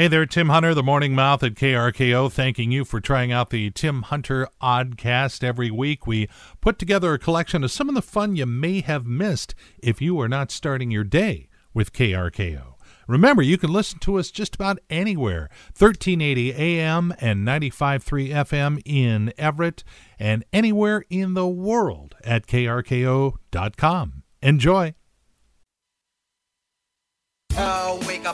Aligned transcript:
Hey 0.00 0.08
there, 0.08 0.24
Tim 0.24 0.48
Hunter, 0.48 0.72
the 0.72 0.82
morning 0.82 1.14
mouth 1.14 1.42
at 1.42 1.56
KRKO, 1.56 2.32
thanking 2.32 2.72
you 2.72 2.86
for 2.86 3.02
trying 3.02 3.32
out 3.32 3.50
the 3.50 3.70
Tim 3.70 4.00
Hunter 4.00 4.48
Oddcast 4.62 5.44
every 5.44 5.70
week. 5.70 6.06
We 6.06 6.26
put 6.62 6.78
together 6.78 7.12
a 7.12 7.18
collection 7.18 7.62
of 7.62 7.70
some 7.70 7.86
of 7.90 7.94
the 7.94 8.00
fun 8.00 8.34
you 8.34 8.46
may 8.46 8.80
have 8.80 9.04
missed 9.04 9.54
if 9.82 10.00
you 10.00 10.18
are 10.18 10.26
not 10.26 10.50
starting 10.50 10.90
your 10.90 11.04
day 11.04 11.50
with 11.74 11.92
KRKO. 11.92 12.76
Remember, 13.08 13.42
you 13.42 13.58
can 13.58 13.74
listen 13.74 13.98
to 13.98 14.18
us 14.18 14.30
just 14.30 14.54
about 14.54 14.78
anywhere 14.88 15.50
1380 15.78 16.54
AM 16.54 17.12
and 17.20 17.46
95.3 17.46 18.30
FM 18.30 18.80
in 18.86 19.34
Everett 19.36 19.84
and 20.18 20.46
anywhere 20.50 21.04
in 21.10 21.34
the 21.34 21.46
world 21.46 22.14
at 22.24 22.46
krko.com. 22.46 24.22
Enjoy. 24.40 24.94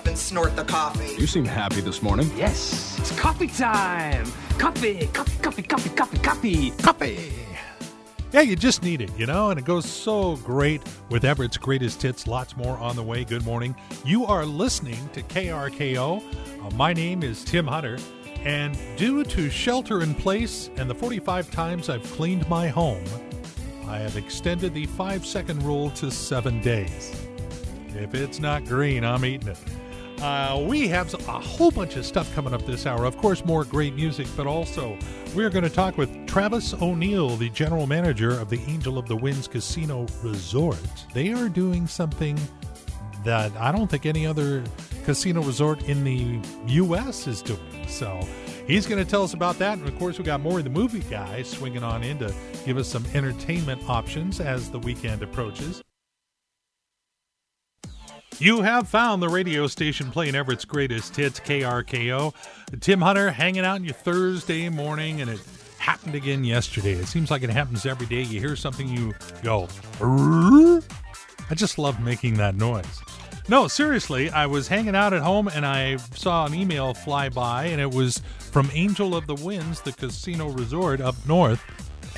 Up 0.07 0.11
and 0.11 0.19
snort 0.19 0.55
the 0.55 0.65
coffee. 0.65 1.21
You 1.21 1.27
seem 1.27 1.45
happy 1.45 1.81
this 1.81 2.01
morning. 2.01 2.31
Yes, 2.37 2.97
it's 2.99 3.19
coffee 3.19 3.49
time. 3.49 4.25
Coffee, 4.57 5.09
coffee, 5.09 5.43
coffee, 5.43 5.63
coffee, 5.63 5.91
coffee, 5.91 6.19
coffee. 6.19 6.71
Coffee. 6.71 7.33
Yeah, 8.33 8.43
you 8.43 8.55
just 8.55 8.83
need 8.83 9.01
it, 9.01 9.11
you 9.19 9.27
know, 9.27 9.51
and 9.51 9.59
it 9.59 9.65
goes 9.65 9.85
so 9.85 10.37
great 10.37 10.83
with 11.11 11.25
Everett's 11.25 11.57
greatest 11.57 12.03
hits. 12.03 12.27
Lots 12.27 12.57
more 12.57 12.77
on 12.79 12.95
the 12.95 13.03
way. 13.03 13.25
Good 13.25 13.45
morning. 13.45 13.75
You 14.05 14.27
are 14.27 14.45
listening 14.45 15.09
to 15.13 15.23
KRKO. 15.23 16.23
Uh, 16.65 16.71
my 16.77 16.93
name 16.93 17.23
is 17.23 17.45
Tim 17.45 17.67
Hunter, 17.67 17.99
and 18.45 18.79
due 18.97 19.25
to 19.25 19.51
shelter 19.51 20.03
in 20.03 20.15
place 20.15 20.71
and 20.77 20.89
the 20.89 20.95
45 20.95 21.51
times 21.51 21.89
I've 21.89 22.05
cleaned 22.13 22.49
my 22.49 22.69
home, 22.69 23.05
I 23.87 23.99
have 23.99 24.17
extended 24.17 24.73
the 24.73 24.87
five 24.87 25.27
second 25.27 25.63
rule 25.65 25.91
to 25.91 26.13
seven 26.13 26.61
days. 26.61 27.13
If 27.89 28.15
it's 28.15 28.39
not 28.39 28.65
green, 28.67 29.05
I'm 29.05 29.25
eating 29.25 29.49
it. 29.49 29.59
Uh, 30.21 30.65
we 30.67 30.89
have 30.89 31.13
a 31.13 31.41
whole 31.41 31.71
bunch 31.71 31.97
of 31.97 32.07
stuff 32.07 32.35
coming 32.35 32.55
up 32.55 32.65
this 32.65 32.87
hour. 32.87 33.05
Of 33.05 33.19
course, 33.19 33.45
more 33.45 33.65
great 33.65 33.95
music, 33.95 34.27
but 34.37 34.47
also 34.47 34.97
we're 35.35 35.51
going 35.51 35.65
to 35.65 35.71
talk 35.71 35.99
with 35.99 36.27
Travis 36.27 36.73
O'Neill, 36.75 37.37
the 37.37 37.51
general 37.51 37.87
manager 37.87 38.31
of 38.31 38.49
the 38.49 38.61
Angel 38.67 38.97
of 38.97 39.07
the 39.07 39.17
Winds 39.17 39.47
Casino 39.47 40.07
Resort. 40.23 40.79
They 41.13 41.33
are 41.33 41.49
doing 41.49 41.87
something 41.87 42.39
that 43.25 43.53
I 43.57 43.73
don't 43.73 43.91
think 43.91 44.07
any 44.07 44.27
other 44.27 44.65
casino 45.05 45.43
resort 45.43 45.83
in 45.85 46.03
the 46.03 46.41
U.S. 46.67 47.27
is 47.27 47.43
doing. 47.43 47.61
So 47.87 48.21
he's 48.67 48.87
going 48.87 49.03
to 49.03 49.09
tell 49.09 49.23
us 49.23 49.35
about 49.35 49.59
that. 49.59 49.79
And 49.79 49.87
of 49.87 49.99
course, 49.99 50.19
we 50.19 50.25
got 50.25 50.41
more 50.41 50.59
of 50.59 50.65
the 50.65 50.71
movie 50.71 51.01
guy 51.11 51.43
swinging 51.43 51.85
on 51.85 52.03
in 52.03 52.19
to 52.21 52.35
give 52.65 52.79
us 52.79 52.89
some 52.89 53.05
entertainment 53.15 53.83
options 53.89 54.41
as 54.41 54.71
the 54.71 54.79
weekend 54.79 55.23
approaches. 55.23 55.83
You 58.39 58.61
have 58.61 58.87
found 58.87 59.23
the 59.23 59.31
radio 59.31 59.67
station 59.67 60.11
playing 60.11 60.35
Everett's 60.35 60.67
greatest 60.67 61.17
hits, 61.17 61.41
KRKO. 61.41 62.35
Tim 62.81 63.01
Hunter 63.01 63.31
hanging 63.31 63.65
out 63.65 63.77
on 63.77 63.85
your 63.85 63.95
Thursday 63.95 64.69
morning, 64.69 65.23
and 65.23 65.31
it 65.31 65.41
happened 65.79 66.15
again 66.15 66.45
yesterday. 66.45 66.93
It 66.93 67.07
seems 67.07 67.31
like 67.31 67.43
it 67.43 67.49
happens 67.49 67.87
every 67.87 68.07
day. 68.07 68.21
You 68.21 68.39
hear 68.39 68.55
something, 68.55 68.89
you 68.89 69.15
go? 69.43 69.69
I 70.03 71.55
just 71.55 71.79
love 71.79 71.99
making 72.01 72.35
that 72.35 72.57
noise. 72.57 73.01
No, 73.49 73.69
seriously, 73.69 74.29
I 74.29 74.45
was 74.45 74.69
hanging 74.69 74.95
out 74.95 75.15
at 75.15 75.23
home 75.23 75.49
and 75.49 75.65
I 75.65 75.97
saw 76.15 76.45
an 76.45 76.53
email 76.53 76.93
fly 76.93 77.31
by, 77.31 77.67
and 77.67 77.81
it 77.81 77.91
was 77.91 78.19
from 78.39 78.69
Angel 78.75 79.17
of 79.17 79.27
the 79.27 79.37
Winds, 79.37 79.81
the 79.81 79.93
casino 79.93 80.51
resort 80.51 81.01
up 81.01 81.15
north, 81.27 81.63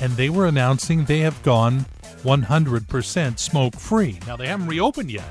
and 0.01 0.11
they 0.13 0.29
were 0.29 0.47
announcing 0.47 1.05
they 1.05 1.19
have 1.19 1.41
gone 1.43 1.85
100% 2.23 3.39
smoke 3.39 3.75
free. 3.75 4.19
Now, 4.27 4.35
they 4.35 4.47
haven't 4.47 4.67
reopened 4.67 5.11
yet. 5.11 5.23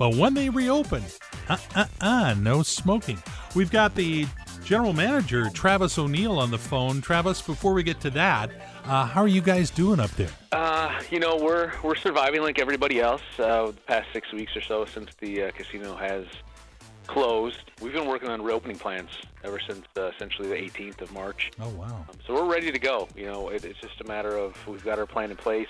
But 0.00 0.14
when 0.14 0.32
they 0.32 0.48
reopen, 0.48 1.02
uh 1.50 1.58
uh 1.76 1.84
uh, 2.00 2.34
no 2.38 2.62
smoking. 2.62 3.22
We've 3.54 3.70
got 3.70 3.94
the 3.94 4.26
general 4.64 4.94
manager, 4.94 5.50
Travis 5.50 5.98
O'Neill, 5.98 6.38
on 6.38 6.50
the 6.50 6.56
phone. 6.56 7.02
Travis, 7.02 7.42
before 7.42 7.74
we 7.74 7.82
get 7.82 8.00
to 8.00 8.10
that, 8.12 8.50
uh, 8.86 9.04
how 9.04 9.20
are 9.20 9.28
you 9.28 9.42
guys 9.42 9.68
doing 9.68 10.00
up 10.00 10.10
there? 10.12 10.30
Uh, 10.52 10.98
you 11.10 11.20
know, 11.20 11.36
we're 11.36 11.72
we're 11.82 11.96
surviving 11.96 12.40
like 12.40 12.58
everybody 12.58 12.98
else. 12.98 13.20
Uh, 13.38 13.66
the 13.66 13.72
past 13.86 14.08
six 14.14 14.32
weeks 14.32 14.56
or 14.56 14.62
so 14.62 14.86
since 14.86 15.10
the 15.20 15.42
uh, 15.42 15.50
casino 15.50 15.94
has 15.94 16.24
closed, 17.06 17.70
we've 17.82 17.92
been 17.92 18.08
working 18.08 18.30
on 18.30 18.40
reopening 18.40 18.78
plans 18.78 19.10
ever 19.44 19.60
since 19.68 19.84
uh, 19.98 20.10
essentially 20.16 20.48
the 20.48 20.54
18th 20.54 21.02
of 21.02 21.12
March. 21.12 21.50
Oh, 21.60 21.68
wow. 21.70 22.06
Um, 22.08 22.16
so 22.26 22.32
we're 22.32 22.50
ready 22.50 22.72
to 22.72 22.78
go. 22.78 23.06
You 23.14 23.26
know, 23.26 23.50
it, 23.50 23.66
it's 23.66 23.80
just 23.80 24.00
a 24.00 24.04
matter 24.04 24.38
of 24.38 24.56
we've 24.66 24.82
got 24.82 24.98
our 24.98 25.04
plan 25.04 25.30
in 25.30 25.36
place. 25.36 25.68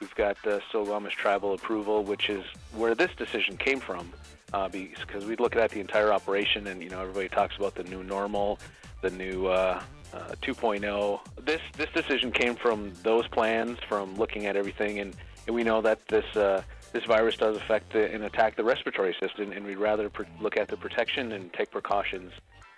We've 0.00 0.14
got 0.14 0.36
uh, 0.46 0.60
Stillaguamish 0.70 1.12
tribal 1.12 1.54
approval, 1.54 2.04
which 2.04 2.28
is 2.28 2.44
where 2.72 2.94
this 2.94 3.10
decision 3.16 3.56
came 3.56 3.80
from, 3.80 4.12
uh, 4.52 4.68
because 4.68 5.24
we 5.24 5.36
look 5.36 5.56
at 5.56 5.70
the 5.70 5.80
entire 5.80 6.12
operation, 6.12 6.66
and 6.66 6.82
you 6.82 6.90
know 6.90 7.00
everybody 7.00 7.28
talks 7.28 7.56
about 7.56 7.74
the 7.74 7.84
new 7.84 8.02
normal, 8.02 8.58
the 9.02 9.10
new 9.10 9.46
uh, 9.46 9.80
uh, 10.12 10.18
2.0. 10.42 11.20
This 11.44 11.60
this 11.76 11.90
decision 11.94 12.30
came 12.32 12.54
from 12.54 12.92
those 13.02 13.26
plans, 13.28 13.78
from 13.88 14.14
looking 14.16 14.46
at 14.46 14.56
everything, 14.56 14.98
and, 14.98 15.16
and 15.46 15.54
we 15.54 15.62
know 15.62 15.80
that 15.80 16.06
this 16.08 16.24
uh, 16.36 16.62
this 16.92 17.04
virus 17.04 17.36
does 17.36 17.56
affect 17.56 17.92
the, 17.92 18.12
and 18.12 18.24
attack 18.24 18.56
the 18.56 18.64
respiratory 18.64 19.16
system, 19.20 19.52
and 19.52 19.64
we'd 19.66 19.78
rather 19.78 20.08
pr- 20.08 20.22
look 20.40 20.56
at 20.56 20.68
the 20.68 20.76
protection 20.76 21.32
and 21.32 21.52
take 21.52 21.70
precautions 21.70 22.32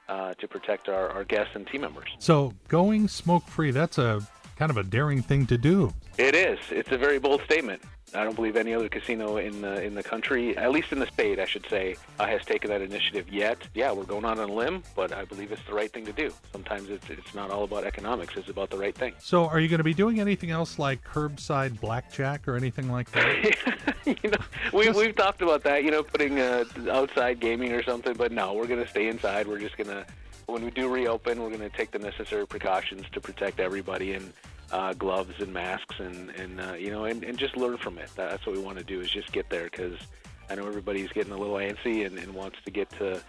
uh, 0.08 0.34
to 0.34 0.48
protect 0.48 0.88
our, 0.88 1.10
our 1.10 1.24
guests 1.24 1.54
and 1.54 1.66
team 1.66 1.82
members. 1.82 2.08
So, 2.18 2.54
going 2.68 3.08
smoke 3.08 3.46
free, 3.46 3.70
that's 3.70 3.98
a 3.98 4.26
kind 4.56 4.70
of 4.70 4.78
a 4.78 4.82
daring 4.82 5.22
thing 5.22 5.46
to 5.46 5.58
do. 5.58 5.92
It 6.18 6.34
is. 6.34 6.58
It's 6.70 6.90
a 6.92 6.98
very 6.98 7.18
bold 7.18 7.42
statement. 7.42 7.82
I 8.14 8.24
don't 8.24 8.36
believe 8.36 8.56
any 8.56 8.72
other 8.72 8.88
casino 8.88 9.36
in 9.36 9.60
the 9.60 9.82
in 9.82 9.94
the 9.94 10.02
country, 10.02 10.56
at 10.56 10.70
least 10.70 10.92
in 10.92 11.00
the 11.00 11.06
state, 11.06 11.38
I 11.38 11.44
should 11.44 11.66
say, 11.68 11.96
uh, 12.18 12.26
has 12.26 12.42
taken 12.44 12.70
that 12.70 12.80
initiative 12.80 13.28
yet. 13.28 13.58
Yeah, 13.74 13.92
we're 13.92 14.04
going 14.04 14.24
on 14.24 14.38
a 14.38 14.46
limb, 14.46 14.84
but 14.94 15.12
I 15.12 15.24
believe 15.24 15.50
it's 15.52 15.64
the 15.66 15.74
right 15.74 15.92
thing 15.92 16.06
to 16.06 16.12
do. 16.12 16.32
Sometimes 16.52 16.88
it's 16.88 17.10
it's 17.10 17.34
not 17.34 17.50
all 17.50 17.64
about 17.64 17.84
economics; 17.84 18.34
it's 18.36 18.48
about 18.48 18.70
the 18.70 18.78
right 18.78 18.94
thing. 18.94 19.12
So, 19.18 19.46
are 19.46 19.60
you 19.60 19.68
going 19.68 19.78
to 19.78 19.84
be 19.84 19.92
doing 19.92 20.20
anything 20.20 20.50
else 20.50 20.78
like 20.78 21.04
curbside 21.04 21.80
blackjack 21.80 22.46
or 22.46 22.56
anything 22.56 22.90
like 22.90 23.10
that? 23.10 23.96
you 24.06 24.30
know, 24.30 24.38
we 24.72 24.88
we've 24.90 25.16
talked 25.16 25.42
about 25.42 25.64
that. 25.64 25.82
You 25.82 25.90
know, 25.90 26.02
putting 26.02 26.38
uh, 26.38 26.64
outside 26.90 27.40
gaming 27.40 27.72
or 27.72 27.82
something, 27.82 28.14
but 28.14 28.30
no, 28.32 28.54
we're 28.54 28.68
going 28.68 28.82
to 28.82 28.88
stay 28.88 29.08
inside. 29.08 29.48
We're 29.48 29.58
just 29.58 29.76
going 29.76 29.90
to 29.90 30.06
when 30.46 30.64
we 30.64 30.70
do 30.70 30.88
reopen, 30.88 31.42
we're 31.42 31.50
going 31.50 31.60
to 31.60 31.76
take 31.76 31.90
the 31.90 31.98
necessary 31.98 32.46
precautions 32.46 33.02
to 33.12 33.20
protect 33.20 33.58
everybody 33.58 34.12
and 34.12 34.32
uh, 34.72 34.92
gloves 34.94 35.34
and 35.38 35.52
masks 35.52 35.96
and 35.98 36.30
and 36.30 36.60
uh, 36.60 36.74
you 36.74 36.90
know 36.90 37.04
and, 37.04 37.24
and 37.24 37.38
just 37.38 37.56
learn 37.56 37.76
from 37.78 37.98
it. 37.98 38.10
That's 38.16 38.46
what 38.46 38.56
we 38.56 38.62
want 38.62 38.78
to 38.78 38.84
do 38.84 39.00
is 39.00 39.10
just 39.10 39.32
get 39.32 39.48
there 39.48 39.64
because 39.64 39.98
I 40.50 40.54
know 40.54 40.66
everybody's 40.66 41.10
getting 41.10 41.32
a 41.32 41.38
little 41.38 41.56
antsy 41.56 42.06
and, 42.06 42.18
and 42.18 42.34
wants 42.34 42.58
to 42.64 42.70
get 42.70 42.90
to 42.98 43.20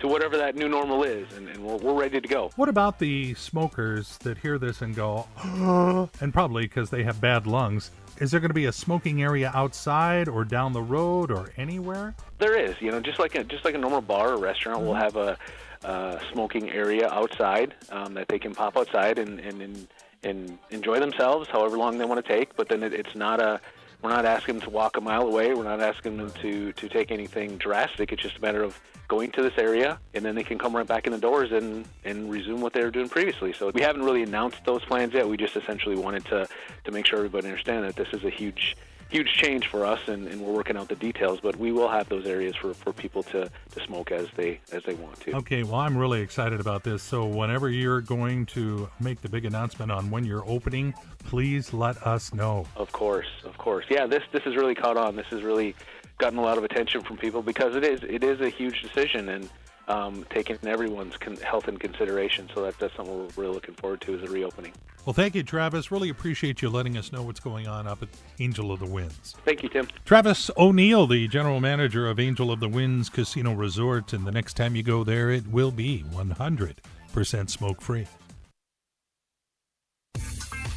to 0.00 0.06
whatever 0.06 0.36
that 0.36 0.54
new 0.54 0.68
normal 0.68 1.02
is, 1.02 1.32
and, 1.32 1.48
and 1.48 1.58
we're, 1.58 1.76
we're 1.76 1.94
ready 1.94 2.20
to 2.20 2.28
go. 2.28 2.50
What 2.54 2.68
about 2.68 3.00
the 3.00 3.34
smokers 3.34 4.16
that 4.18 4.38
hear 4.38 4.56
this 4.56 4.80
and 4.80 4.94
go, 4.94 5.26
and 6.20 6.32
probably 6.32 6.62
because 6.62 6.90
they 6.90 7.02
have 7.02 7.20
bad 7.20 7.46
lungs? 7.46 7.90
Is 8.18 8.30
there 8.30 8.40
going 8.40 8.50
to 8.50 8.54
be 8.54 8.66
a 8.66 8.72
smoking 8.72 9.22
area 9.22 9.50
outside 9.54 10.28
or 10.28 10.44
down 10.44 10.72
the 10.72 10.82
road 10.82 11.30
or 11.30 11.52
anywhere? 11.56 12.14
There 12.38 12.56
is, 12.56 12.74
you 12.80 12.90
know, 12.90 13.00
just 13.00 13.18
like 13.18 13.34
a, 13.34 13.44
just 13.44 13.64
like 13.64 13.74
a 13.74 13.78
normal 13.78 14.00
bar 14.00 14.32
or 14.32 14.38
restaurant, 14.38 14.82
we'll 14.82 14.94
have 14.94 15.16
a 15.16 15.36
uh, 15.84 16.18
smoking 16.32 16.70
area 16.70 17.08
outside 17.08 17.74
um, 17.90 18.14
that 18.14 18.28
they 18.28 18.38
can 18.38 18.54
pop 18.54 18.76
outside 18.76 19.18
and 19.18 19.38
and, 19.40 19.62
and 19.62 19.88
and 20.22 20.58
enjoy 20.70 21.00
themselves 21.00 21.48
however 21.48 21.76
long 21.76 21.98
they 21.98 22.04
want 22.04 22.24
to 22.24 22.32
take. 22.32 22.56
But 22.56 22.68
then 22.68 22.82
it, 22.82 22.92
it's 22.92 23.14
not 23.14 23.40
a 23.40 23.60
we're 24.02 24.10
not 24.10 24.24
asking 24.24 24.56
them 24.56 24.62
to 24.62 24.70
walk 24.70 24.96
a 24.96 25.00
mile 25.00 25.22
away. 25.22 25.54
We're 25.54 25.64
not 25.64 25.80
asking 25.80 26.16
them 26.16 26.30
to 26.42 26.72
to 26.72 26.88
take 26.88 27.10
anything 27.10 27.56
drastic. 27.58 28.12
It's 28.12 28.22
just 28.22 28.38
a 28.38 28.40
matter 28.40 28.62
of 28.62 28.78
going 29.08 29.30
to 29.32 29.42
this 29.42 29.56
area, 29.56 29.98
and 30.12 30.24
then 30.24 30.34
they 30.34 30.44
can 30.44 30.58
come 30.58 30.76
right 30.76 30.86
back 30.86 31.06
in 31.06 31.12
the 31.12 31.18
doors 31.18 31.50
and 31.50 31.86
and 32.04 32.30
resume 32.30 32.60
what 32.60 32.72
they 32.72 32.82
were 32.82 32.90
doing 32.90 33.08
previously. 33.08 33.52
So 33.52 33.70
we 33.74 33.82
haven't 33.82 34.02
really 34.02 34.22
announced 34.22 34.64
those 34.64 34.84
plans 34.84 35.14
yet. 35.14 35.28
We 35.28 35.36
just 35.36 35.56
essentially 35.56 35.96
wanted 35.96 36.24
to 36.26 36.46
to 36.84 36.92
make 36.92 37.06
sure 37.06 37.18
everybody 37.18 37.48
understand 37.48 37.84
that 37.84 37.96
this 37.96 38.08
is 38.12 38.24
a 38.24 38.30
huge 38.30 38.76
huge 39.10 39.32
change 39.32 39.66
for 39.68 39.84
us, 39.84 40.00
and, 40.06 40.26
and 40.28 40.40
we're 40.40 40.52
working 40.52 40.76
out 40.76 40.88
the 40.88 40.96
details. 40.96 41.40
But 41.40 41.56
we 41.56 41.72
will 41.72 41.88
have 41.88 42.08
those 42.08 42.26
areas 42.26 42.54
for, 42.56 42.74
for 42.74 42.92
people 42.92 43.22
to, 43.24 43.50
to 43.70 43.80
smoke 43.84 44.12
as 44.12 44.28
they 44.36 44.60
as 44.72 44.84
they 44.84 44.94
want 44.94 45.20
to. 45.20 45.36
Okay, 45.36 45.62
well, 45.62 45.76
I'm 45.76 45.96
really 45.96 46.20
excited 46.20 46.60
about 46.60 46.84
this. 46.84 47.02
So, 47.02 47.24
whenever 47.24 47.70
you're 47.70 48.00
going 48.00 48.46
to 48.46 48.88
make 49.00 49.20
the 49.20 49.28
big 49.28 49.44
announcement 49.44 49.90
on 49.90 50.10
when 50.10 50.24
you're 50.24 50.48
opening, 50.48 50.94
please 51.24 51.72
let 51.72 52.00
us 52.06 52.32
know. 52.34 52.66
Of 52.76 52.92
course, 52.92 53.28
of 53.44 53.58
course. 53.58 53.86
Yeah, 53.88 54.06
this 54.06 54.22
this 54.32 54.42
has 54.44 54.56
really 54.56 54.74
caught 54.74 54.96
on. 54.96 55.16
This 55.16 55.26
has 55.26 55.42
really 55.42 55.74
gotten 56.18 56.38
a 56.38 56.42
lot 56.42 56.58
of 56.58 56.64
attention 56.64 57.02
from 57.02 57.16
people 57.16 57.42
because 57.42 57.76
it 57.76 57.84
is 57.84 58.00
it 58.02 58.24
is 58.24 58.40
a 58.40 58.48
huge 58.48 58.82
decision 58.82 59.28
and 59.28 59.48
um, 59.88 60.26
taking 60.30 60.58
everyone's 60.64 61.16
con- 61.16 61.36
health 61.36 61.68
in 61.68 61.78
consideration. 61.78 62.48
So 62.54 62.62
that, 62.62 62.78
that's 62.78 62.94
something 62.94 63.16
we're 63.16 63.42
really 63.42 63.54
looking 63.54 63.74
forward 63.74 64.02
to 64.02 64.14
is 64.14 64.28
a 64.28 64.32
reopening. 64.32 64.72
Well, 65.08 65.14
thank 65.14 65.34
you, 65.34 65.42
Travis. 65.42 65.90
Really 65.90 66.10
appreciate 66.10 66.60
you 66.60 66.68
letting 66.68 66.98
us 66.98 67.12
know 67.12 67.22
what's 67.22 67.40
going 67.40 67.66
on 67.66 67.86
up 67.86 68.02
at 68.02 68.10
Angel 68.40 68.70
of 68.70 68.78
the 68.78 68.84
Winds. 68.84 69.34
Thank 69.42 69.62
you, 69.62 69.70
Tim. 69.70 69.88
Travis 70.04 70.50
O'Neill, 70.58 71.06
the 71.06 71.26
general 71.28 71.60
manager 71.60 72.06
of 72.06 72.20
Angel 72.20 72.52
of 72.52 72.60
the 72.60 72.68
Winds 72.68 73.08
Casino 73.08 73.54
Resort, 73.54 74.12
and 74.12 74.26
the 74.26 74.30
next 74.30 74.58
time 74.58 74.76
you 74.76 74.82
go 74.82 75.04
there, 75.04 75.30
it 75.30 75.46
will 75.46 75.70
be 75.70 76.04
100% 76.12 77.48
smoke 77.48 77.80
free. 77.80 78.06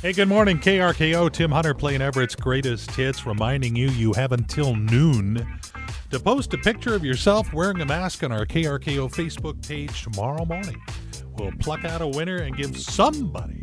Hey, 0.01 0.13
good 0.13 0.29
morning, 0.29 0.59
KRKO. 0.59 1.29
Tim 1.29 1.51
Hunter 1.51 1.73
playing 1.73 2.01
Everett's 2.01 2.37
greatest 2.37 2.89
hits, 2.91 3.25
reminding 3.25 3.75
you 3.75 3.89
you 3.89 4.13
have 4.13 4.31
until 4.31 4.77
noon 4.77 5.45
to 6.09 6.19
post 6.21 6.53
a 6.53 6.57
picture 6.57 6.95
of 6.95 7.03
yourself 7.03 7.51
wearing 7.51 7.81
a 7.81 7.85
mask 7.85 8.23
on 8.23 8.31
our 8.31 8.45
KRKO 8.45 9.13
Facebook 9.13 9.67
page 9.67 10.03
tomorrow 10.03 10.45
morning. 10.45 10.81
We'll 11.35 11.51
pluck 11.59 11.83
out 11.83 12.01
a 12.01 12.07
winner 12.07 12.37
and 12.37 12.55
give 12.55 12.77
somebody 12.79 13.61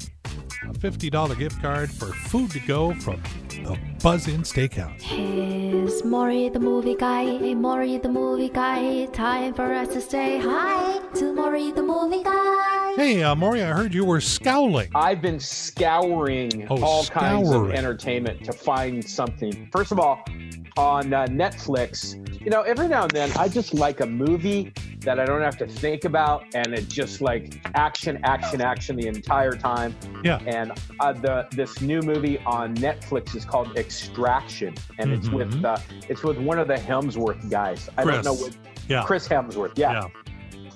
a 0.69 0.73
$50 0.73 1.39
gift 1.39 1.61
card 1.63 1.91
for 1.91 2.07
food 2.13 2.51
to 2.51 2.61
go 2.61 2.93
from 2.95 3.23
the 3.49 3.79
Buzz 4.03 4.29
Inn 4.29 4.43
Steakhouse. 4.43 5.01
Here's 5.01 6.05
Maury 6.05 6.49
the 6.49 6.61
movie 6.61 6.95
guy, 6.95 7.25
hey 7.39 7.55
Maury 7.55 7.99
the 7.99 8.09
movie 8.09 8.51
guy. 8.51 9.07
Time 9.07 9.55
for 9.55 9.73
us 9.73 9.89
to 9.89 10.01
say 10.01 10.39
hi 10.39 10.99
to 11.15 11.33
Maury 11.33 11.73
the 11.73 11.83
movie 11.83 12.23
guy. 12.23 12.95
Hey, 12.97 13.23
uh, 13.23 13.35
Maury, 13.37 13.63
I 13.63 13.69
heard 13.73 13.95
you 13.95 14.05
were 14.05 14.21
scowling. 14.21 14.91
I've 14.95 15.23
been 15.23 15.39
scouring 15.39 16.67
Oh, 16.69 16.83
all 16.83 17.05
kinds 17.07 17.49
of 17.51 17.71
entertainment 17.71 18.45
to 18.45 18.53
find 18.53 19.09
something. 19.09 19.69
First 19.71 19.93
of 19.93 20.01
all, 20.01 20.25
on 20.77 21.13
uh, 21.15 21.27
Netflix, 21.27 22.15
you 22.45 22.51
know, 22.51 22.63
every 22.63 22.89
now 22.89 23.03
and 23.03 23.11
then 23.13 23.31
I 23.37 23.49
just 23.49 23.73
like 23.73 24.01
a 24.01 24.07
movie 24.07 24.73
that 25.09 25.19
I 25.19 25.25
don't 25.25 25.41
have 25.41 25.57
to 25.57 25.67
think 25.67 26.05
about, 26.05 26.45
and 26.55 26.75
it 26.75 26.87
just 26.87 27.23
like 27.23 27.59
action, 27.75 28.21
action, 28.25 28.61
action 28.61 28.95
the 28.95 29.07
entire 29.07 29.53
time. 29.53 29.97
Yeah. 30.23 30.37
And 30.47 30.73
uh, 31.01 31.15
the 31.15 31.47
this 31.51 31.81
new 31.81 32.03
movie 32.03 32.37
on 32.45 32.75
Netflix 32.75 33.35
is 33.35 33.43
called 33.47 33.75
Extraction, 33.79 34.75
and 34.99 35.11
it's 35.11 35.31
with 35.31 35.51
Mhm. 35.55 35.65
uh, 35.65 35.79
it's 36.11 36.23
with 36.23 36.37
one 36.37 36.59
of 36.59 36.69
the 36.69 36.75
Hemsworth 36.75 37.49
guys. 37.49 37.89
I 37.97 38.03
Chris. 38.03 38.17
don't 38.17 38.25
know 38.27 38.35
what 38.35 38.55
Yeah. 38.87 39.03
Chris 39.07 39.27
Hemsworth. 39.27 39.79
yeah. 39.79 39.93
Yeah. 39.93 40.09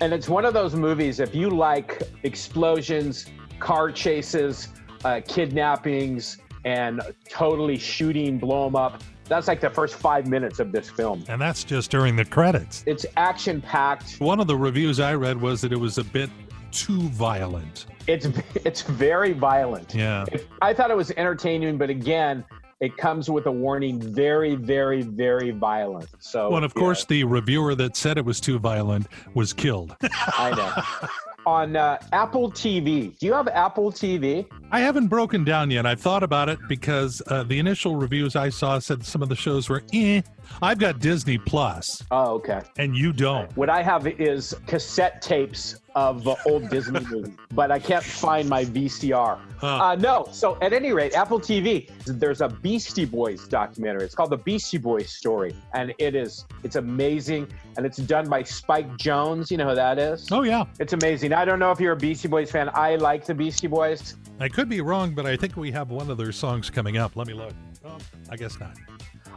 And 0.01 0.15
it's 0.15 0.31
one 0.31 0.47
of 0.47 0.55
those 0.55 0.75
movies, 0.75 1.21
if 1.21 1.35
you 1.35 1.51
like 1.51 2.01
explosions, 2.23 3.27
car 3.61 3.93
chases, 3.93 4.69
uh, 5.05 5.21
kidnappings, 5.29 6.39
and 6.65 7.03
totally 7.29 7.77
shooting, 7.77 8.39
blow 8.39 8.65
them 8.65 8.77
up, 8.77 9.03
that's 9.33 9.49
like 9.49 9.61
the 9.61 9.71
first 9.71 9.95
five 9.95 10.27
minutes 10.27 10.61
of 10.61 10.73
this 10.73 10.91
film. 10.91 11.25
And 11.29 11.41
that's 11.41 11.65
just 11.65 11.91
during 11.91 12.17
the 12.17 12.25
credits. 12.25 12.85
It's 12.87 13.07
action 13.17 13.63
packed. 13.63 14.17
One 14.21 14.41
of 14.41 14.47
the 14.47 14.57
reviews 14.57 15.01
I 15.01 15.15
read 15.15 15.41
was 15.41 15.63
that 15.63 15.73
it 15.73 15.81
was 15.81 15.97
a 15.99 16.05
bit 16.05 16.29
too 16.71 17.01
violent. 17.11 17.87
It's 18.07 18.27
it's 18.57 18.83
very 18.83 19.33
violent. 19.33 19.95
Yeah. 19.95 20.27
I 20.61 20.75
thought 20.75 20.91
it 20.91 20.97
was 20.97 21.11
entertaining, 21.13 21.79
but 21.79 21.89
again, 21.89 22.45
it 22.81 22.97
comes 22.97 23.31
with 23.31 23.47
a 23.47 23.53
warning: 23.53 24.01
very, 24.01 24.55
very, 24.55 25.03
very 25.03 25.51
violent. 25.51 26.09
So, 26.19 26.49
Well, 26.49 26.57
and 26.57 26.65
of 26.65 26.73
yeah, 26.75 26.81
course, 26.81 27.05
the 27.05 27.25
reviewer 27.25 27.75
that 27.77 27.97
said 27.97 28.19
it 28.19 28.25
was 28.25 28.41
too 28.41 28.59
violent 28.59 29.07
was 29.35 29.53
killed. 29.53 29.97
I 30.37 30.51
know. 30.51 31.09
On 31.45 31.75
uh, 31.75 31.99
Apple 32.13 32.53
TV, 32.53 33.19
do 33.19 33.27
you 33.27 33.33
have 33.33 33.49
Apple 33.49 33.91
TV? 33.91 34.47
I 34.71 34.79
haven't 34.79 35.09
broken 35.09 35.43
down 35.43 35.73
yet. 35.73 35.87
I've 35.87 36.01
thought 36.01 36.23
about 36.23 36.49
it 36.49 36.59
because 36.69 37.21
uh, 37.27 37.43
the 37.43 37.59
initial 37.59 37.97
reviews 37.97 38.37
I 38.37 38.49
saw 38.49 38.79
said 38.79 39.05
some 39.05 39.23
of 39.23 39.29
the 39.29 39.35
shows 39.35 39.69
were 39.69 39.83
eh. 39.93 40.23
I've 40.63 40.79
got 40.79 41.01
Disney 41.01 41.39
Plus, 41.39 42.03
Oh, 42.13 42.35
okay. 42.35 42.61
and 42.79 42.97
you 42.97 43.13
don't. 43.13 43.55
What 43.57 43.71
I 43.71 43.83
have 43.83 44.07
is 44.07 44.55
cassette 44.69 45.21
tapes 45.21 45.81
of 45.95 46.27
uh, 46.27 46.35
old 46.47 46.69
Disney 46.69 47.01
movies, 47.01 47.35
but 47.55 47.71
I 47.71 47.79
can't 47.79 48.05
find 48.05 48.49
my 48.49 48.65
VCR. 48.65 49.39
Huh. 49.59 49.67
Uh, 49.67 49.95
no. 49.97 50.29
So 50.33 50.59
at 50.61 50.73
any 50.73 50.93
rate, 50.93 51.15
Apple 51.15 51.39
TV, 51.41 51.91
there's 52.05 52.41
a 52.41 52.49
Beastie 52.49 53.05
Boys 53.05 53.47
documentary. 53.47 54.05
It's 54.05 54.15
called 54.15 54.31
The 54.31 54.39
Beastie 54.39 54.79
Boys 54.79 55.11
Story, 55.11 55.55
and 55.75 55.95
it 55.99 56.15
is 56.15 56.47
it's 56.65 56.77
amazing, 56.77 57.49
and 57.77 57.87
it's 57.87 57.99
done 57.99 58.29
by 58.29 58.43
Spike 58.43 58.89
Jonze. 58.97 59.51
You 59.51 59.59
know 59.59 59.69
who 59.69 59.75
that 59.75 59.99
is? 59.99 60.29
Oh, 60.31 60.43
yeah. 60.43 60.65
It's 60.81 60.93
amazing. 60.93 61.33
I 61.33 61.45
don't 61.45 61.59
know 61.59 61.71
if 61.71 61.81
you're 61.81 61.93
a 61.93 61.97
Beastie 61.97 62.29
Boys 62.29 62.51
fan. 62.51 62.71
I 62.75 62.97
like 62.97 63.25
the 63.25 63.35
Beastie 63.35 63.67
Boys. 63.67 64.17
I 64.41 64.49
could 64.49 64.69
be 64.69 64.81
wrong, 64.81 65.15
but 65.15 65.27
I 65.27 65.37
think 65.37 65.57
we 65.57 65.71
have 65.71 65.91
one 65.91 66.11
of 66.11 66.17
their 66.19 66.33
songs 66.33 66.71
coming 66.71 66.97
up. 66.97 67.17
Let 67.17 67.27
me 67.27 67.35
look. 67.35 67.53
Oh, 67.85 67.99
I 68.31 68.37
guess 68.37 68.59
not. 68.59 68.77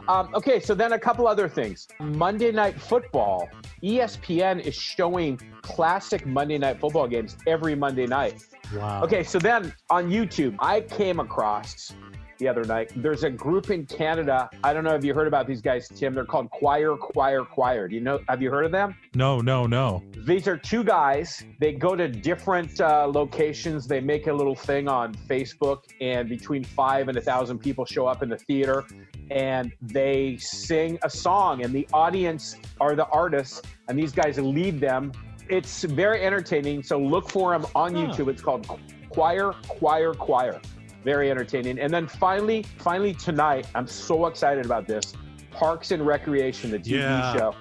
Um, 0.08 0.30
okay, 0.34 0.60
so 0.60 0.74
then 0.74 0.92
a 0.92 0.98
couple 0.98 1.26
other 1.26 1.48
things. 1.48 1.88
Monday 1.98 2.52
Night 2.52 2.80
Football, 2.80 3.48
ESPN 3.82 4.60
is 4.60 4.74
showing 4.74 5.40
classic 5.62 6.26
Monday 6.26 6.58
Night 6.58 6.78
Football 6.78 7.08
games 7.08 7.36
every 7.46 7.74
Monday 7.74 8.06
night. 8.06 8.44
Wow. 8.74 9.02
Okay, 9.02 9.22
so 9.24 9.38
then 9.38 9.74
on 9.90 10.10
YouTube, 10.10 10.56
I 10.60 10.80
came 10.80 11.18
across 11.18 11.92
the 12.38 12.48
other 12.48 12.64
night. 12.64 12.92
There's 12.96 13.24
a 13.24 13.30
group 13.30 13.70
in 13.70 13.86
Canada. 13.86 14.48
I 14.64 14.72
don't 14.72 14.84
know 14.84 14.94
if 14.94 15.04
you 15.04 15.14
heard 15.14 15.26
about 15.28 15.46
these 15.46 15.60
guys, 15.60 15.88
Tim. 15.88 16.14
They're 16.14 16.24
called 16.24 16.50
Choir, 16.50 16.96
Choir, 16.96 17.44
Choir. 17.44 17.88
Do 17.88 17.94
you 17.94 18.00
know? 18.00 18.20
Have 18.28 18.42
you 18.42 18.50
heard 18.50 18.64
of 18.64 18.72
them? 18.72 18.96
No, 19.14 19.40
no, 19.40 19.66
no. 19.66 20.02
These 20.26 20.48
are 20.48 20.56
two 20.56 20.84
guys. 20.84 21.44
They 21.60 21.72
go 21.72 21.94
to 21.96 22.08
different 22.08 22.80
uh, 22.80 23.06
locations. 23.06 23.86
They 23.86 24.00
make 24.00 24.26
a 24.26 24.32
little 24.32 24.54
thing 24.56 24.88
on 24.88 25.14
Facebook, 25.14 25.84
and 26.00 26.28
between 26.28 26.64
five 26.64 27.08
and 27.08 27.16
a 27.16 27.20
thousand 27.20 27.58
people 27.58 27.84
show 27.84 28.06
up 28.06 28.22
in 28.22 28.28
the 28.28 28.38
theater, 28.38 28.84
and 29.30 29.72
they 29.82 30.36
sing 30.38 30.98
a 31.02 31.10
song, 31.10 31.64
and 31.64 31.72
the 31.72 31.86
audience 31.92 32.56
are 32.80 32.94
the 32.94 33.06
artists, 33.06 33.62
and 33.88 33.98
these 33.98 34.12
guys 34.12 34.38
lead 34.38 34.80
them. 34.80 35.12
It's 35.48 35.84
very 35.84 36.22
entertaining. 36.22 36.82
So 36.82 36.98
look 36.98 37.30
for 37.30 37.52
them 37.52 37.66
on 37.74 37.94
Huh. 37.94 38.00
YouTube. 38.06 38.28
It's 38.28 38.42
called 38.42 38.68
Choir, 39.10 39.52
Choir, 39.68 40.12
Choir. 40.12 40.60
Very 41.06 41.30
entertaining. 41.30 41.78
And 41.78 41.94
then 41.94 42.08
finally, 42.08 42.64
finally 42.78 43.14
tonight, 43.14 43.68
I'm 43.76 43.86
so 43.86 44.26
excited 44.26 44.64
about 44.66 44.88
this. 44.88 45.14
Parks 45.52 45.92
and 45.92 46.04
Recreation, 46.04 46.72
the 46.72 46.80
TV 46.80 46.98
Yeah. 46.98 47.32
show. 47.36 47.54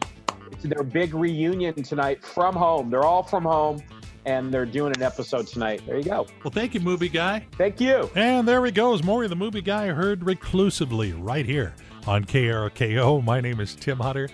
It's 0.51 0.63
their 0.63 0.81
big 0.81 1.13
reunion 1.13 1.75
tonight 1.83 2.23
from 2.25 2.55
home. 2.55 2.89
They're 2.89 3.03
all 3.03 3.21
from 3.21 3.43
home 3.43 3.83
and 4.25 4.51
they're 4.51 4.65
doing 4.65 4.93
an 4.97 5.03
episode 5.03 5.45
tonight. 5.45 5.83
There 5.85 5.95
you 5.95 6.03
go. 6.03 6.25
Well, 6.43 6.49
thank 6.51 6.73
you, 6.73 6.79
movie 6.79 7.07
guy. 7.07 7.45
Thank 7.55 7.79
you. 7.79 8.09
And 8.15 8.47
there 8.47 8.65
he 8.65 8.71
goes. 8.71 9.03
Maury, 9.03 9.27
the 9.27 9.35
movie 9.35 9.61
guy, 9.61 9.89
heard 9.89 10.23
reclusively 10.23 11.13
right 11.13 11.45
here 11.45 11.75
on 12.07 12.25
KRKO. 12.25 13.23
My 13.23 13.41
name 13.41 13.59
is 13.59 13.75
Tim 13.75 13.99
Hunter. 13.99 14.27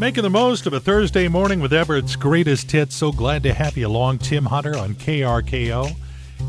Making 0.00 0.24
the 0.24 0.30
most 0.30 0.66
of 0.66 0.72
a 0.72 0.80
Thursday 0.80 1.28
morning 1.28 1.60
with 1.60 1.72
Everett's 1.72 2.16
greatest 2.16 2.72
hits. 2.72 2.96
So 2.96 3.12
glad 3.12 3.44
to 3.44 3.54
have 3.54 3.76
you 3.76 3.86
along, 3.86 4.18
Tim 4.18 4.46
Hunter, 4.46 4.76
on 4.76 4.94
KRKO. 4.96 5.94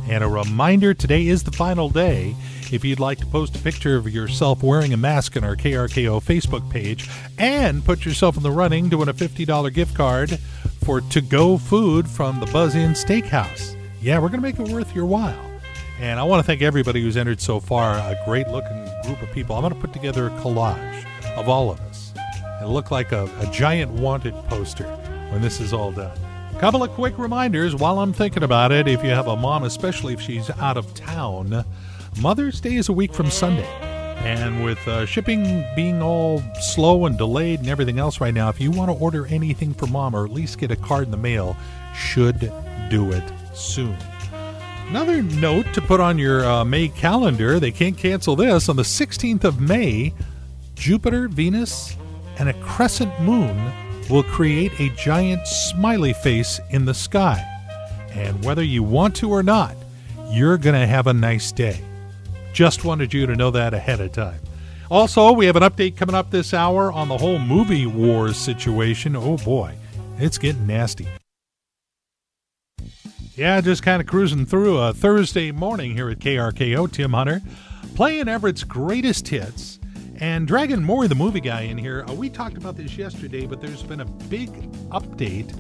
And 0.09 0.23
a 0.23 0.27
reminder 0.27 0.93
today 0.93 1.27
is 1.27 1.43
the 1.43 1.51
final 1.51 1.89
day. 1.89 2.35
If 2.71 2.85
you'd 2.85 2.99
like 2.99 3.17
to 3.19 3.25
post 3.25 3.55
a 3.55 3.59
picture 3.59 3.97
of 3.97 4.07
yourself 4.07 4.63
wearing 4.63 4.93
a 4.93 4.97
mask 4.97 5.35
on 5.35 5.43
our 5.43 5.55
KRKO 5.55 6.23
Facebook 6.23 6.69
page 6.69 7.09
and 7.37 7.83
put 7.83 8.05
yourself 8.05 8.37
in 8.37 8.43
the 8.43 8.51
running 8.51 8.89
to 8.89 8.97
win 8.97 9.09
a 9.09 9.13
$50 9.13 9.73
gift 9.73 9.95
card 9.95 10.39
for 10.83 11.01
to 11.01 11.21
go 11.21 11.57
food 11.57 12.07
from 12.07 12.39
the 12.39 12.45
Buzz 12.47 12.75
Inn 12.75 12.91
Steakhouse. 12.91 13.75
Yeah, 14.01 14.19
we're 14.19 14.29
going 14.29 14.41
to 14.41 14.47
make 14.47 14.59
it 14.59 14.73
worth 14.73 14.95
your 14.95 15.05
while. 15.05 15.51
And 15.99 16.19
I 16.19 16.23
want 16.23 16.39
to 16.39 16.47
thank 16.47 16.61
everybody 16.61 17.01
who's 17.01 17.17
entered 17.17 17.41
so 17.41 17.59
far. 17.59 17.93
A 17.95 18.19
great 18.25 18.47
looking 18.47 18.89
group 19.03 19.21
of 19.21 19.31
people. 19.31 19.55
I'm 19.55 19.61
going 19.61 19.73
to 19.73 19.79
put 19.79 19.93
together 19.93 20.27
a 20.27 20.31
collage 20.31 21.05
of 21.35 21.47
all 21.47 21.69
of 21.69 21.79
us. 21.81 22.13
It'll 22.59 22.73
look 22.73 22.89
like 22.89 23.11
a, 23.11 23.29
a 23.39 23.51
giant 23.51 23.91
wanted 23.91 24.33
poster 24.45 24.85
when 25.29 25.41
this 25.41 25.59
is 25.59 25.73
all 25.73 25.91
done. 25.91 26.17
Couple 26.59 26.83
of 26.83 26.91
quick 26.91 27.17
reminders 27.17 27.75
while 27.75 27.99
I'm 27.99 28.13
thinking 28.13 28.43
about 28.43 28.71
it. 28.71 28.87
If 28.87 29.03
you 29.03 29.09
have 29.09 29.27
a 29.27 29.35
mom, 29.35 29.63
especially 29.63 30.13
if 30.13 30.21
she's 30.21 30.49
out 30.51 30.77
of 30.77 30.93
town, 30.93 31.65
Mother's 32.21 32.61
Day 32.61 32.75
is 32.75 32.89
a 32.89 32.93
week 32.93 33.13
from 33.13 33.31
Sunday. 33.31 33.67
And 34.23 34.63
with 34.63 34.87
uh, 34.87 35.07
shipping 35.07 35.65
being 35.75 36.03
all 36.03 36.43
slow 36.59 37.07
and 37.07 37.17
delayed 37.17 37.61
and 37.61 37.69
everything 37.69 37.97
else 37.97 38.21
right 38.21 38.33
now, 38.33 38.49
if 38.49 38.61
you 38.61 38.69
want 38.69 38.91
to 38.91 38.97
order 39.03 39.25
anything 39.25 39.73
for 39.73 39.87
mom 39.87 40.15
or 40.15 40.23
at 40.25 40.31
least 40.31 40.59
get 40.59 40.69
a 40.69 40.75
card 40.75 41.05
in 41.05 41.11
the 41.11 41.17
mail, 41.17 41.57
should 41.95 42.51
do 42.89 43.11
it 43.11 43.23
soon. 43.55 43.97
Another 44.89 45.23
note 45.23 45.65
to 45.73 45.81
put 45.81 45.99
on 45.99 46.19
your 46.19 46.45
uh, 46.45 46.63
May 46.63 46.89
calendar 46.89 47.59
they 47.59 47.71
can't 47.71 47.97
cancel 47.97 48.35
this. 48.35 48.69
On 48.69 48.75
the 48.75 48.83
16th 48.83 49.43
of 49.43 49.59
May, 49.59 50.13
Jupiter, 50.75 51.27
Venus, 51.27 51.95
and 52.37 52.49
a 52.49 52.53
crescent 52.61 53.19
moon 53.21 53.71
will 54.11 54.23
create 54.23 54.77
a 54.79 54.89
giant 54.89 55.47
smiley 55.47 56.11
face 56.11 56.59
in 56.69 56.83
the 56.83 56.93
sky. 56.93 57.41
And 58.11 58.43
whether 58.43 58.61
you 58.61 58.83
want 58.83 59.15
to 59.17 59.29
or 59.29 59.41
not, 59.41 59.75
you're 60.29 60.57
going 60.57 60.79
to 60.79 60.85
have 60.85 61.07
a 61.07 61.13
nice 61.13 61.51
day. 61.53 61.81
Just 62.51 62.83
wanted 62.83 63.13
you 63.13 63.25
to 63.25 63.35
know 63.35 63.51
that 63.51 63.73
ahead 63.73 64.01
of 64.01 64.11
time. 64.11 64.41
Also, 64.89 65.31
we 65.31 65.45
have 65.45 65.55
an 65.55 65.63
update 65.63 65.95
coming 65.95 66.15
up 66.15 66.29
this 66.29 66.53
hour 66.53 66.91
on 66.91 67.07
the 67.07 67.17
whole 67.17 67.39
movie 67.39 67.85
wars 67.85 68.35
situation. 68.35 69.15
Oh 69.15 69.37
boy, 69.37 69.73
it's 70.17 70.37
getting 70.37 70.67
nasty. 70.67 71.07
Yeah, 73.35 73.61
just 73.61 73.83
kind 73.83 74.01
of 74.01 74.07
cruising 74.07 74.45
through 74.45 74.77
a 74.77 74.93
Thursday 74.93 75.53
morning 75.53 75.93
here 75.93 76.09
at 76.09 76.19
KRKO. 76.19 76.91
Tim 76.91 77.13
Hunter 77.13 77.41
playing 77.95 78.27
Everett's 78.27 78.65
greatest 78.65 79.29
hits 79.29 79.79
and 80.21 80.47
dragging 80.47 80.83
Maury 80.83 81.07
the 81.07 81.15
movie 81.15 81.41
guy 81.41 81.61
in 81.61 81.77
here. 81.77 82.05
Uh, 82.07 82.13
we 82.13 82.29
talked 82.29 82.55
about 82.55 82.77
this 82.77 82.95
yesterday, 82.95 83.47
but 83.47 83.59
there's 83.59 83.83
been 83.83 84.01
a 84.01 84.05
big 84.05 84.71
update. 84.89 85.51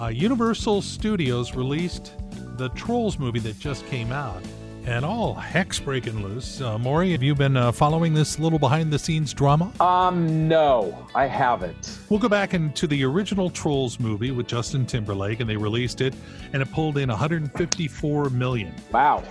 Uh, 0.00 0.06
Universal 0.06 0.82
Studios 0.82 1.54
released 1.54 2.14
the 2.56 2.70
Trolls 2.70 3.18
movie 3.18 3.38
that 3.40 3.58
just 3.58 3.86
came 3.86 4.10
out, 4.10 4.42
and 4.86 5.04
all 5.04 5.34
heck's 5.34 5.78
breaking 5.78 6.22
loose. 6.22 6.62
Uh, 6.62 6.78
Maury, 6.78 7.12
have 7.12 7.22
you 7.22 7.34
been 7.34 7.56
uh, 7.56 7.70
following 7.70 8.14
this 8.14 8.38
little 8.38 8.58
behind 8.58 8.90
the 8.90 8.98
scenes 8.98 9.34
drama? 9.34 9.70
Um, 9.78 10.48
no, 10.48 11.06
I 11.14 11.26
haven't. 11.26 11.98
We'll 12.08 12.18
go 12.18 12.30
back 12.30 12.54
into 12.54 12.86
the 12.86 13.04
original 13.04 13.50
Trolls 13.50 14.00
movie 14.00 14.30
with 14.30 14.46
Justin 14.46 14.86
Timberlake, 14.86 15.40
and 15.40 15.50
they 15.50 15.56
released 15.58 16.00
it, 16.00 16.14
and 16.54 16.62
it 16.62 16.72
pulled 16.72 16.96
in 16.96 17.10
154 17.10 18.30
million. 18.30 18.74
Wow. 18.90 19.22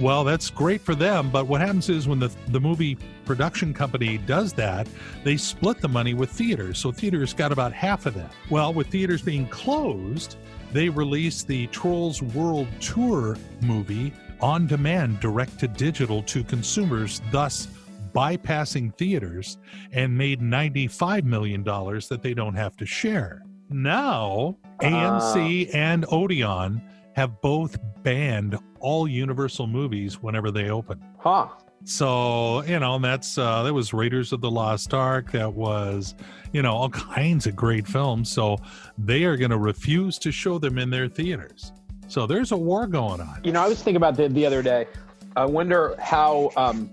Well, 0.00 0.24
that's 0.24 0.48
great 0.50 0.80
for 0.80 0.94
them, 0.94 1.30
but 1.30 1.46
what 1.46 1.60
happens 1.60 1.88
is 1.88 2.08
when 2.08 2.18
the 2.18 2.30
the 2.48 2.60
movie 2.60 2.96
production 3.24 3.74
company 3.74 4.18
does 4.18 4.52
that, 4.54 4.88
they 5.22 5.36
split 5.36 5.80
the 5.80 5.88
money 5.88 6.14
with 6.14 6.30
theaters. 6.30 6.78
So 6.78 6.92
theaters 6.92 7.34
got 7.34 7.52
about 7.52 7.72
half 7.72 8.06
of 8.06 8.14
that. 8.14 8.32
Well, 8.50 8.72
with 8.72 8.88
theaters 8.88 9.22
being 9.22 9.46
closed, 9.48 10.36
they 10.72 10.88
released 10.88 11.46
the 11.46 11.66
Trolls 11.68 12.22
World 12.22 12.68
Tour 12.80 13.36
movie 13.60 14.12
on 14.40 14.66
demand 14.66 15.20
direct 15.20 15.58
to 15.60 15.68
digital 15.68 16.22
to 16.24 16.42
consumers, 16.42 17.20
thus 17.30 17.68
bypassing 18.14 18.94
theaters 18.96 19.58
and 19.92 20.16
made 20.16 20.40
$95 20.40 21.24
million 21.24 21.62
that 21.62 22.20
they 22.22 22.34
don't 22.34 22.54
have 22.54 22.76
to 22.76 22.86
share. 22.86 23.42
Now, 23.70 24.56
uh-huh. 24.80 24.88
AMC 25.36 25.74
and 25.74 26.04
Odeon 26.10 26.82
have 27.14 27.40
both 27.40 27.78
banned 28.02 28.58
all 28.80 29.06
Universal 29.06 29.66
movies 29.66 30.22
whenever 30.22 30.50
they 30.50 30.70
open. 30.70 31.02
Huh. 31.18 31.48
So, 31.84 32.62
you 32.62 32.78
know, 32.78 32.94
and 32.94 33.04
that's 33.04 33.38
uh 33.38 33.62
that 33.64 33.74
was 33.74 33.92
Raiders 33.92 34.32
of 34.32 34.40
the 34.40 34.50
Lost 34.50 34.94
Ark, 34.94 35.32
that 35.32 35.52
was, 35.52 36.14
you 36.52 36.62
know, 36.62 36.72
all 36.72 36.88
kinds 37.14 37.46
of 37.46 37.56
great 37.56 37.86
films. 37.86 38.30
So 38.30 38.58
they 38.98 39.24
are 39.24 39.36
gonna 39.36 39.58
refuse 39.58 40.18
to 40.20 40.30
show 40.30 40.58
them 40.58 40.78
in 40.78 40.90
their 40.90 41.08
theaters. 41.08 41.72
So 42.08 42.26
there's 42.26 42.52
a 42.52 42.56
war 42.56 42.86
going 42.86 43.20
on. 43.20 43.40
You 43.42 43.52
know, 43.52 43.62
I 43.62 43.68
was 43.68 43.78
thinking 43.78 43.96
about 43.96 44.16
that 44.16 44.34
the 44.34 44.46
other 44.46 44.62
day. 44.62 44.86
I 45.34 45.46
wonder 45.46 45.96
how, 45.98 46.50
um, 46.56 46.90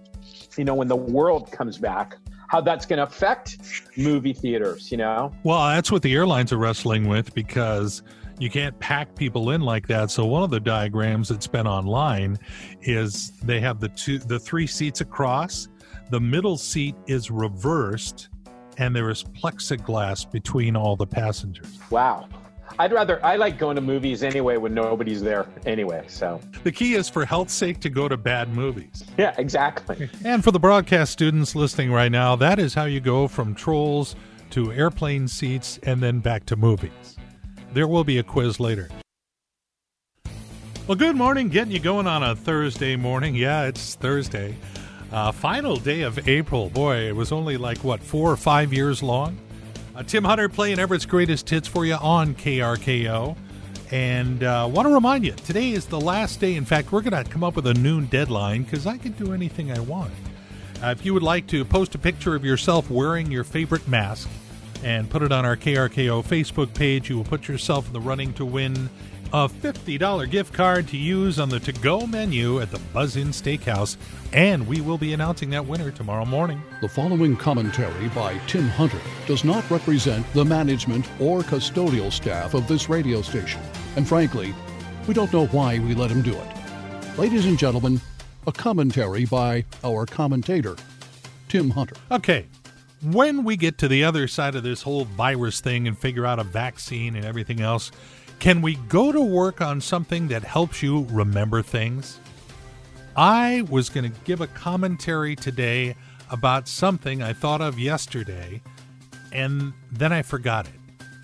you 0.58 0.64
know, 0.64 0.76
when 0.76 0.88
the 0.88 0.96
world 0.96 1.52
comes 1.52 1.78
back, 1.78 2.16
how 2.50 2.60
that's 2.60 2.86
going 2.86 2.98
to 2.98 3.04
affect 3.04 3.58
movie 3.96 4.34
theaters. 4.34 4.92
You 4.92 4.98
know, 4.98 5.32
Well, 5.44 5.60
that's 5.70 5.92
what 5.92 6.02
the 6.02 6.14
airlines 6.14 6.52
are 6.52 6.58
wrestling 6.58 7.08
with 7.08 7.34
because 7.34 8.04
you 8.40 8.50
can't 8.50 8.78
pack 8.80 9.16
people 9.16 9.52
in 9.52 9.62
like 9.62 9.88
that. 9.88 10.12
So 10.12 10.26
one 10.26 10.44
of 10.44 10.50
the 10.50 10.60
diagrams 10.60 11.30
that's 11.30 11.48
been 11.48 11.68
online 11.68 12.38
is 12.82 13.32
they 13.44 13.60
have 13.60 13.80
the 13.80 13.90
two 13.90 14.18
the 14.18 14.40
three 14.40 14.68
seats 14.68 15.02
across. 15.02 15.68
The 16.10 16.20
middle 16.20 16.58
seat 16.58 16.96
is 17.08 17.30
reversed 17.30 18.30
and 18.78 18.96
there 18.96 19.10
is 19.10 19.24
plexiglass 19.24 20.30
between 20.32 20.76
all 20.76 20.96
the 20.96 21.06
passengers. 21.06 21.78
wow. 21.90 22.28
I'd 22.78 22.94
rather 22.94 23.24
I 23.26 23.36
like 23.38 23.58
going 23.58 23.76
to 23.76 23.82
movies 23.82 24.22
anyway 24.24 24.58
when 24.58 24.74
nobody's 24.74 25.22
there 25.22 25.48
anyway. 25.66 26.04
So 26.08 26.40
The 26.64 26.72
key 26.72 26.94
is 26.96 27.10
for 27.10 27.26
health's 27.26 27.54
sake 27.54 27.80
to 27.82 27.90
go 27.90 28.08
to 28.08 28.18
bad 28.18 28.54
movies. 28.54 29.04
yeah, 29.18 29.34
exactly. 29.38 30.10
And 30.24 30.44
for 30.44 30.52
the 30.52 30.60
broadcast 30.60 31.12
students 31.12 31.56
listening 31.56 31.92
right 31.92 32.12
now, 32.12 32.36
that 32.36 32.60
is 32.60 32.74
how 32.74 32.86
you 32.86 33.00
go 33.00 33.28
from 33.28 33.56
trolls 33.56 34.16
to 34.52 34.72
airplane 34.72 35.28
seats 35.28 35.80
and 35.84 36.02
then 36.02 36.20
back 36.20 36.46
to 36.48 36.56
movies. 36.56 37.18
There 37.74 37.88
will 37.88 38.04
be 38.04 38.18
a 38.18 38.24
quiz 38.24 38.60
later. 38.60 38.90
Well, 40.88 40.98
good 40.98 41.16
morning. 41.16 41.50
Getting 41.50 41.72
you 41.72 41.80
going 41.80 42.08
on 42.08 42.24
a 42.24 42.36
Thursday 42.36 42.96
morning. 42.96 43.36
Yeah, 43.36 43.66
it's 43.66 43.94
Thursday. 43.96 44.56
Uh, 45.12 45.32
final 45.32 45.76
day 45.76 46.02
of 46.02 46.28
April. 46.28 46.70
Boy, 46.70 47.08
it 47.08 47.16
was 47.16 47.32
only 47.32 47.58
like, 47.58 47.78
what, 47.80 48.02
four 48.02 48.32
or 48.32 48.38
five 48.38 48.74
years 48.74 49.04
long? 49.04 49.38
Uh, 50.00 50.04
Tim 50.04 50.24
Hunter 50.24 50.48
playing 50.48 50.80
Everett's 50.80 51.06
greatest 51.06 51.50
hits 51.50 51.68
for 51.68 51.86
you 51.86 51.96
on 51.96 52.34
KRKO. 52.34 53.36
And 53.92 54.42
uh, 54.44 54.70
want 54.72 54.88
to 54.88 54.94
remind 54.94 55.26
you, 55.26 55.34
today 55.34 55.72
is 55.72 55.88
the 55.88 56.00
last 56.00 56.40
day. 56.40 56.56
In 56.56 56.64
fact, 56.64 56.94
we're 56.94 57.02
going 57.02 57.22
to 57.22 57.30
come 57.30 57.44
up 57.44 57.58
with 57.58 57.68
a 57.68 57.74
noon 57.74 58.06
deadline 58.06 58.64
because 58.64 58.88
I 58.88 58.98
can 58.98 59.12
do 59.12 59.34
anything 59.34 59.74
I 59.74 59.80
want. 59.82 60.14
Uh, 60.82 60.96
if 60.98 61.06
you 61.06 61.14
would 61.14 61.24
like 61.24 61.48
to 61.48 61.66
post 61.66 61.96
a 61.96 61.98
picture 61.98 62.34
of 62.34 62.46
yourself 62.46 62.90
wearing 62.90 63.30
your 63.30 63.44
favorite 63.44 63.90
mask 63.90 64.30
and 64.86 65.10
put 65.10 65.22
it 65.22 65.34
on 65.34 65.46
our 65.46 65.58
KRKO 65.58 66.24
Facebook 66.24 66.74
page, 66.74 67.10
you 67.10 67.18
will 67.18 67.26
put 67.26 67.50
yourself 67.50 67.88
in 67.88 67.92
the 67.92 68.00
running 68.00 68.32
to 68.36 68.46
win 68.46 68.90
a 69.32 69.48
$50 69.48 70.30
gift 70.30 70.54
card 70.54 70.88
to 70.88 70.98
use 70.98 71.40
on 71.40 71.50
the 71.50 71.60
to 71.60 71.72
go 71.72 72.08
menu 72.08 72.62
at 72.62 72.72
the 72.72 72.80
Buzz 72.94 73.16
Inn 73.16 73.28
Steakhouse. 73.28 73.96
And 74.34 74.68
we 74.68 74.82
will 74.82 74.98
be 74.98 75.14
announcing 75.14 75.52
that 75.52 75.66
winner 75.66 75.92
tomorrow 75.92 76.26
morning. 76.26 76.62
The 76.82 76.90
following 76.90 77.36
commentary 77.36 78.10
by 78.10 78.40
Tim 78.48 78.68
Hunter 78.70 79.00
does 79.28 79.44
not 79.44 79.70
represent 79.70 80.26
the 80.34 80.46
management 80.46 81.08
or 81.20 81.42
custodial 81.42 82.12
staff 82.12 82.56
of 82.56 82.68
this 82.68 82.90
radio 82.90 83.22
station. 83.22 83.62
And 83.96 84.08
frankly, 84.08 84.54
we 85.08 85.14
don't 85.14 85.32
know 85.32 85.46
why 85.48 85.78
we 85.80 85.94
let 85.94 86.10
him 86.10 86.24
do 86.24 86.36
it. 86.36 87.18
Ladies 87.18 87.46
and 87.46 87.58
gentlemen, 87.58 88.02
a 88.48 88.52
commentary 88.52 89.26
by 89.26 89.66
our 89.84 90.06
commentator, 90.06 90.76
Tim 91.50 91.70
Hunter. 91.70 91.96
Okay, 92.12 92.48
when 93.04 93.44
we 93.44 93.58
get 93.58 93.78
to 93.80 93.88
the 93.88 94.04
other 94.04 94.28
side 94.28 94.56
of 94.56 94.64
this 94.64 94.82
whole 94.82 95.06
virus 95.06 95.62
thing 95.62 95.88
and 95.88 95.98
figure 95.98 96.26
out 96.26 96.40
a 96.40 96.44
vaccine 96.44 97.16
and 97.16 97.26
everything 97.26 97.62
else, 97.62 97.92
can 98.40 98.62
we 98.62 98.76
go 98.76 99.12
to 99.12 99.22
work 99.22 99.62
on 99.62 99.82
something 99.82 100.30
that 100.30 100.44
helps 100.44 100.82
you 100.82 101.06
remember 101.10 101.62
things? 101.62 102.20
I 103.16 103.66
was 103.70 103.90
going 103.90 104.10
to 104.10 104.20
give 104.24 104.40
a 104.40 104.48
commentary 104.48 105.36
today 105.36 105.96
about 106.32 106.68
something 106.68 107.22
I 107.22 107.34
thought 107.34 107.60
of 107.60 107.78
yesterday, 107.78 108.62
and 109.34 109.74
then 109.92 110.14
I 110.14 110.22
forgot 110.22 110.68
it. 110.68 110.74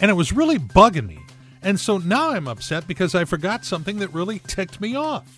And 0.01 0.11
it 0.11 0.15
was 0.15 0.33
really 0.33 0.57
bugging 0.57 1.07
me. 1.07 1.19
And 1.61 1.79
so 1.79 1.97
now 1.97 2.31
I'm 2.31 2.47
upset 2.47 2.87
because 2.87 3.15
I 3.15 3.23
forgot 3.23 3.63
something 3.63 3.99
that 3.99 4.13
really 4.13 4.39
ticked 4.39 4.81
me 4.81 4.95
off. 4.95 5.37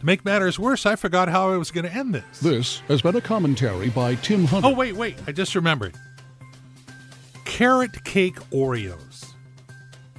To 0.00 0.06
make 0.06 0.24
matters 0.24 0.58
worse, 0.58 0.86
I 0.86 0.96
forgot 0.96 1.28
how 1.28 1.50
I 1.50 1.56
was 1.56 1.70
going 1.70 1.84
to 1.84 1.92
end 1.92 2.14
this. 2.14 2.40
This 2.40 2.78
has 2.88 3.02
been 3.02 3.16
a 3.16 3.20
commentary 3.20 3.90
by 3.90 4.14
Tim 4.16 4.44
Hunter. 4.44 4.68
Oh, 4.68 4.74
wait, 4.74 4.96
wait. 4.96 5.18
I 5.26 5.32
just 5.32 5.54
remembered. 5.54 5.94
Carrot 7.44 8.02
cake 8.04 8.36
Oreos. 8.50 9.05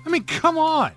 I 0.07 0.09
mean, 0.09 0.23
come 0.23 0.57
on. 0.57 0.93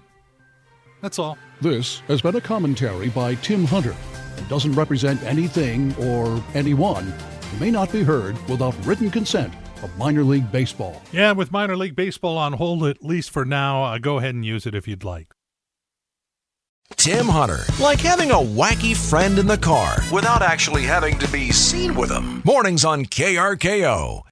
That's 1.03 1.19
all. 1.19 1.37
This 1.61 1.99
has 2.07 2.23
been 2.23 2.37
a 2.37 2.41
commentary 2.41 3.09
by 3.09 3.35
Tim 3.35 3.65
Hunter 3.65 3.97
and 4.37 4.49
doesn't 4.49 4.73
represent 4.75 5.21
anything 5.25 5.93
or 5.97 6.41
anyone 6.55 7.13
and 7.51 7.61
may 7.61 7.73
not 7.73 7.91
be 7.91 8.05
heard 8.05 8.39
without 8.49 8.73
written 8.87 9.11
consent 9.11 9.53
of 9.83 9.99
minor 9.99 10.23
league 10.23 10.53
baseball. 10.53 11.03
Yeah, 11.11 11.33
with 11.33 11.51
minor 11.51 11.77
league 11.77 11.97
baseball 11.97 12.39
on 12.39 12.53
hold, 12.53 12.85
at 12.85 13.05
least 13.05 13.31
for 13.31 13.45
now, 13.45 13.83
uh, 13.83 13.99
go 13.99 14.19
ahead 14.19 14.37
and 14.37 14.47
use 14.47 14.65
it 14.65 14.77
if 14.77 14.87
you'd 14.87 15.03
like. 15.03 15.35
Tim 16.97 17.27
Hunter, 17.27 17.65
like 17.81 18.01
having 18.01 18.31
a 18.31 18.35
wacky 18.35 18.97
friend 18.97 19.41
in 19.41 19.47
the 19.49 19.59
car 19.59 19.97
without 20.13 20.43
actually 20.43 20.83
having 20.83 21.19
to 21.19 21.29
be 21.33 21.51
seen 21.51 21.97
with 21.97 22.13
him. 22.13 22.43
Mornings 22.45 22.85
on 22.85 23.07
KRKO. 23.07 24.23